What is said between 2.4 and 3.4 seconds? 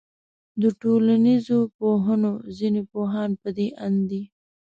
ځيني پوهان